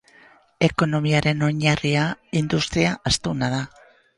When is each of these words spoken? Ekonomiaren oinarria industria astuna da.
Ekonomiaren 0.67 1.45
oinarria 1.49 2.07
industria 2.43 2.99
astuna 3.11 3.53
da. 3.57 3.65